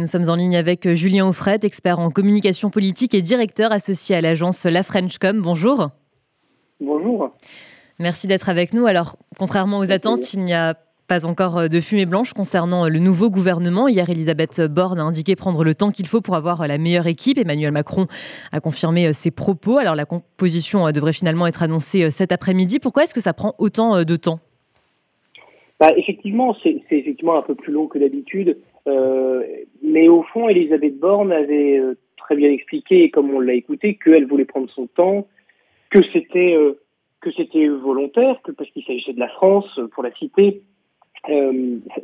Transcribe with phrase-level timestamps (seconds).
[0.00, 4.14] Nous sommes en ligne avec euh, Julien Offret, expert en communication politique et directeur associé
[4.14, 5.42] à l'agence La Frenchcom.
[5.42, 5.88] Bonjour.
[6.80, 7.32] Bonjour.
[7.98, 8.86] Merci d'être avec nous.
[8.86, 10.76] Alors, contrairement aux attentes, il n'y a
[11.08, 13.88] pas encore euh, de fumée blanche concernant euh, le nouveau gouvernement.
[13.88, 17.36] Hier, Elisabeth Borne a indiqué prendre le temps qu'il faut pour avoir la meilleure équipe.
[17.36, 18.06] Emmanuel Macron
[18.52, 19.78] a confirmé ses propos.
[19.78, 22.78] Alors, la composition devrait finalement être annoncée cet après-midi.
[22.78, 24.38] Pourquoi est-ce que ça prend autant de temps?
[25.80, 28.58] Bah, Effectivement, c'est effectivement un peu plus long que d'habitude.
[28.88, 29.42] Euh,
[29.82, 34.26] mais au fond, Elisabeth Borne avait euh, très bien expliqué, comme on l'a écouté, qu'elle
[34.26, 35.28] voulait prendre son temps,
[35.90, 36.80] que c'était euh,
[37.20, 40.62] que c'était volontaire, que parce qu'il s'agissait de la France, pour la citer.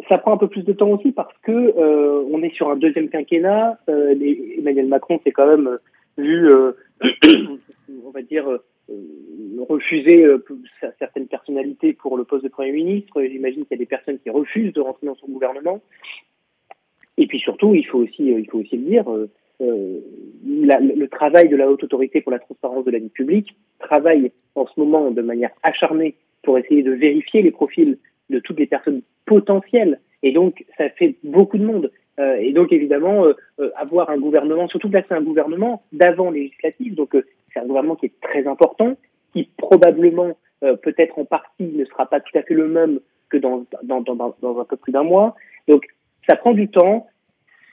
[0.08, 1.72] ça prend un peu plus de temps aussi parce que
[2.28, 3.78] on est sur un deuxième quinquennat.
[3.86, 5.78] Emmanuel Macron s'est quand même
[6.18, 6.50] vu,
[8.04, 8.58] on va dire,
[9.68, 10.26] refuser
[10.98, 13.22] certaines personnalités pour le poste de Premier ministre.
[13.22, 15.80] J'imagine qu'il y a des personnes qui refusent de rentrer dans son gouvernement.
[17.18, 19.28] Et puis surtout, il faut aussi, euh, il faut aussi le dire, euh,
[19.60, 20.00] euh,
[20.44, 24.66] le travail de la haute autorité pour la transparence de la vie publique travaille en
[24.66, 27.98] ce moment de manière acharnée pour essayer de vérifier les profils
[28.30, 30.00] de toutes les personnes potentielles.
[30.22, 31.92] Et donc, ça fait beaucoup de monde.
[32.18, 36.30] Euh, et donc, évidemment, euh, avoir un gouvernement, surtout que là, c'est un gouvernement d'avant
[36.30, 37.16] législatif, donc
[37.52, 38.96] c'est un gouvernement qui est très important,
[39.32, 43.66] qui probablement, peut-être en partie, ne sera pas tout à fait le même que dans,
[43.82, 45.34] dans, dans, dans un peu plus d'un mois.
[45.68, 45.86] Donc,
[46.26, 47.06] ça prend du temps,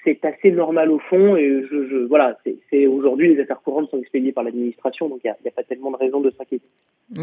[0.03, 1.63] c'est assez normal au fond et
[2.09, 2.37] voilà,
[2.69, 5.91] c'est aujourd'hui les affaires courantes sont expédiées par l'administration, donc il n'y a, pas tellement
[5.91, 6.65] de raison de s'inquiéter.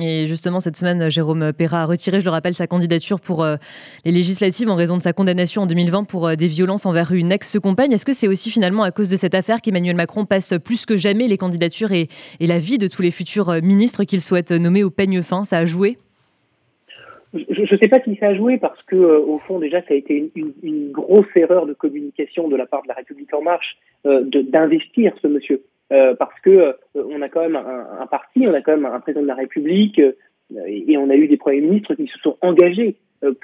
[0.00, 3.56] Et justement, cette semaine, Jérôme Perra a retiré, je le rappelle, sa candidature pour euh,
[4.04, 7.32] les législatives en raison de sa condamnation en 2020 pour euh, des violences envers une
[7.32, 7.92] ex-compagne.
[7.92, 10.96] Est-ce que c'est aussi finalement à cause de cette affaire qu'Emmanuel Macron passe plus que
[10.96, 14.52] jamais les candidatures et, et la vie de tous les futurs euh, ministres qu'il souhaite
[14.52, 15.44] nommer au peigne fin?
[15.44, 15.96] Ça a joué?
[17.34, 19.92] Je ne sais pas si ça a joué parce que euh, au fond déjà ça
[19.92, 23.42] a été une, une, grosse erreur de communication de la part de la République en
[23.42, 23.76] marche
[24.06, 25.62] euh, d'investir ce monsieur.
[25.90, 28.86] Euh, parce que euh, on a quand même un, un, parti, on a quand même
[28.86, 32.38] un président de la République et on a eu des premiers ministres qui se sont
[32.41, 32.97] engagés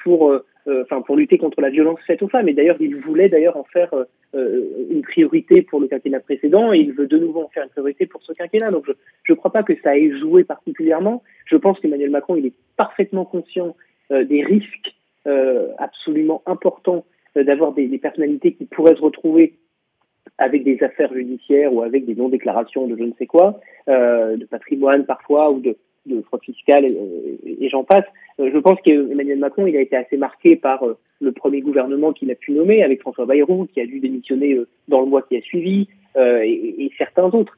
[0.03, 0.33] pour
[0.67, 2.49] enfin pour lutter contre la violence faite aux femmes.
[2.49, 3.91] Et d'ailleurs il voulait d'ailleurs en faire
[4.35, 8.07] une priorité pour le quinquennat précédent et il veut de nouveau en faire une priorité
[8.07, 8.71] pour ce quinquennat.
[8.71, 8.87] Donc
[9.25, 11.23] je ne crois pas que ça ait joué particulièrement
[11.55, 13.77] je pense qu'Emmanuel Macron il est parfaitement conscient
[14.11, 14.93] euh, des risques
[15.29, 17.05] euh, absolument importants
[17.37, 19.55] euh, d'avoir des, personnalités qui pourraient se retrouver
[20.37, 25.05] avec des affaires judiciaires ou avec des non-déclarations de je ne sais quoi, de patrimoine
[25.05, 25.77] parfois ou de,
[26.07, 28.07] de fraude fiscale et, et j'en passe.
[28.39, 30.83] je pense qu'Emmanuel Macron, il a été assez marqué par
[31.21, 35.01] le premier gouvernement qu'il a pu nommer avec François Bayrou, qui a dû démissionner dans
[35.03, 35.87] le mois qui a suivi,
[36.17, 37.57] et, et, certains autres.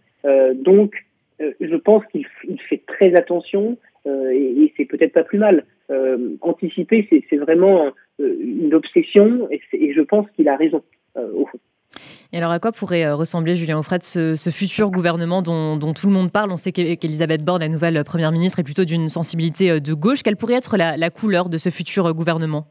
[0.55, 0.93] donc,
[1.39, 2.27] je pense qu'il
[2.69, 3.77] fait très attention
[4.07, 5.65] euh, et, et c'est peut-être pas plus mal.
[5.91, 7.87] Euh, anticiper, c'est vraiment
[8.21, 10.83] euh, une obsession et, et je pense qu'il a raison
[11.17, 11.59] au fond.
[12.33, 16.09] Et alors, à quoi pourrait ressembler, Julien Offred, ce, ce futur gouvernement dont, dont, tout
[16.09, 16.53] le monde parle?
[16.53, 20.23] On sait qu'Elisabeth Borne, la nouvelle première ministre, est plutôt d'une sensibilité de gauche.
[20.23, 22.67] Quelle pourrait être la, la, couleur de ce futur gouvernement?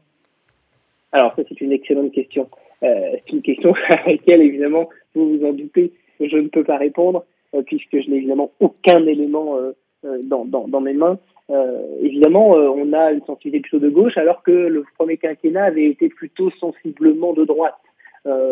[1.10, 2.48] Alors, ça, c'est une excellente question.
[2.82, 6.76] Euh, c'est une question à laquelle, évidemment, vous vous en doutez, je ne peux pas
[6.76, 7.35] répondre, euh,
[7.66, 9.72] puisque je n'ai évidemment aucun élément euh,
[10.06, 11.18] euh, dans, mes mains.
[11.50, 15.64] Euh, évidemment, euh, on a une sensibilité plutôt de gauche, alors que le premier quinquennat
[15.64, 17.74] avait été plutôt sensiblement de droite.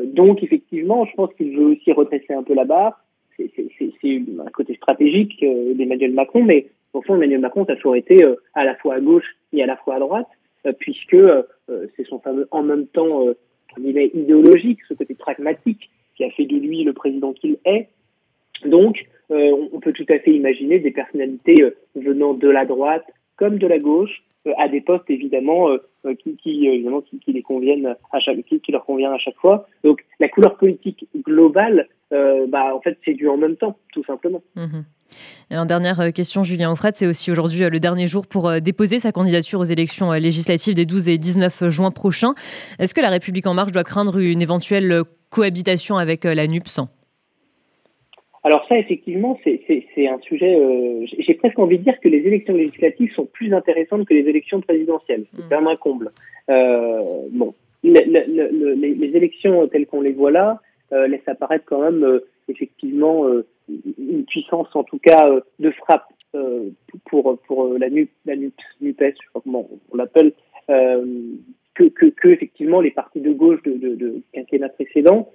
[0.05, 3.05] donc, effectivement, je pense qu'il veut aussi redresser un peu la barre.
[3.37, 3.51] C'est
[4.47, 5.45] un côté stratégique
[5.77, 8.25] d'Emmanuel Macron, mais au fond, Emmanuel Macron, ça a toujours été
[8.55, 10.29] à la fois à gauche et à la fois à droite,
[10.79, 11.17] puisque
[11.97, 13.27] c'est son fameux en même temps
[13.79, 17.89] idéologique, ce côté pragmatique qui a fait de lui le président qu'il est.
[18.65, 23.05] Donc, euh, on peut tout à fait imaginer des personnalités euh, venant de la droite
[23.37, 25.69] comme de la gauche euh, à des postes évidemment
[26.23, 29.67] qui, qui, évidemment qui, les conviennent à chaque qui, leur convient à chaque fois.
[29.83, 34.43] Donc la couleur politique globale, bah en fait c'est dû en même temps, tout simplement.
[34.55, 34.83] Mmh.
[35.51, 39.13] Et en dernière question, Julien Offred, c'est aussi aujourd'hui le dernier jour pour déposer sa
[39.13, 42.35] candidature aux élections législatives des 12 et 19 juin prochains.
[42.79, 46.81] Est-ce que la République en marche doit craindre une éventuelle cohabitation avec la NUPS
[48.45, 50.55] alors ça, effectivement, c'est un sujet.
[50.55, 54.29] Euh, J'ai presque envie de dire que les élections législatives sont plus intéressantes que les
[54.29, 55.25] élections présidentielles.
[55.35, 56.13] C'est vraiment un comble.
[56.51, 60.61] Euh, bon, le, le, le, les, les, élections telles qu'on les voit là
[60.93, 63.47] euh, laissent apparaître quand même euh, effectivement euh,
[63.99, 66.05] une puissance, en tout cas, euh, de frappe
[67.07, 70.33] pour pour la NUP, la NUP, NUPES, je pas comment on l'appelle,
[70.67, 75.31] que, que, que effectivement les partis de gauche de, de, de quinquennat précédent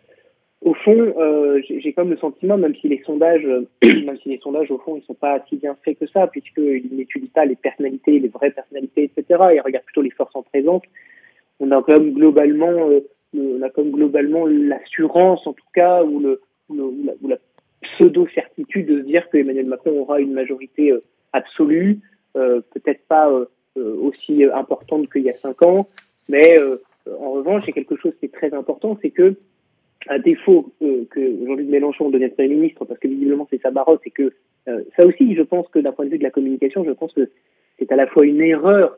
[0.61, 4.39] au fond, euh, j'ai comme le sentiment, même si les sondages, euh, même si les
[4.39, 7.55] sondages au fond, ils sont pas si bien faits que ça, puisqu'ils n'étudient pas les
[7.55, 9.41] personnalités, les vraies personnalités, etc.
[9.53, 10.81] Ils regardent plutôt les forces en présence.
[11.61, 13.01] On a quand même globalement euh,
[13.37, 16.41] on a comme globalement l'assurance, en tout cas, ou, le,
[17.23, 17.37] la,
[17.81, 20.91] pseudo-certitude de se dire que Emmanuel Macron aura une majorité
[21.31, 21.99] absolue,
[22.33, 23.31] peut-être pas
[23.75, 25.87] aussi importante qu'il y a cinq ans,
[26.27, 26.57] mais
[27.21, 29.35] en revanche, il y a quelque chose qui est très important, c'est que
[30.07, 34.11] à défaut que Jean-Luc Mélenchon devienne Premier ministre, parce que visiblement c'est sa barotte, et
[34.11, 34.33] que
[34.65, 37.29] ça aussi, je pense que d'un point de vue de la communication, je pense que
[37.77, 38.97] c'est à la fois une erreur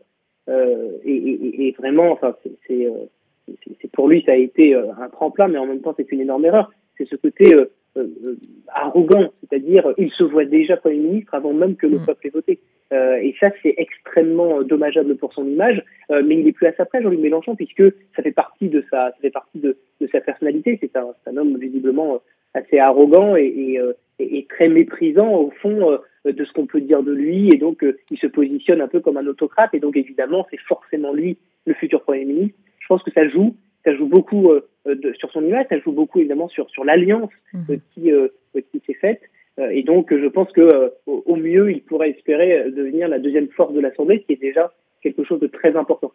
[0.49, 2.35] euh, et, et, et, vraiment, enfin,
[2.67, 6.21] c'est pour lui ça a été euh, un tremplin, mais en même temps c'est une
[6.21, 6.71] énorme erreur.
[6.97, 7.53] C'est ce côté
[7.97, 8.37] euh, euh,
[8.73, 12.05] arrogant, c'est-à-dire il se voit déjà Premier ministre avant même que le mmh.
[12.05, 12.59] peuple ait voté.
[12.93, 16.73] Euh, et ça, c'est extrêmement dommageable pour son image, euh, mais il n'est plus à
[16.73, 17.83] sa place, Jean-Luc Mélenchon, puisque
[18.15, 20.77] ça fait partie de sa, ça fait partie de, de sa personnalité.
[20.81, 22.21] C'est un, un, homme visiblement
[22.53, 23.79] assez arrogant et,
[24.19, 27.85] et, et, très méprisant au fond de ce qu'on peut dire de lui, et donc
[28.09, 31.73] il se positionne un peu comme un autocrate, et donc évidemment, c'est forcément lui le
[31.73, 32.57] futur Premier ministre.
[32.79, 34.49] Je pense que ça joue, ça joue beaucoup
[34.85, 37.75] de, sur son image, ça joue beaucoup évidemment sur, sur l'alliance mmh.
[37.93, 38.11] qui,
[38.71, 39.21] qui s'est faite.
[39.71, 43.81] Et donc, je pense que au mieux, il pourrait espérer devenir la deuxième force de
[43.81, 46.09] l'Assemblée, ce qui est déjà quelque chose de très important.